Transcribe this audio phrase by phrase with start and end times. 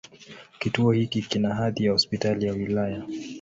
[0.59, 3.03] Kituo hiki kina hadhi ya Hospitali ya wilaya.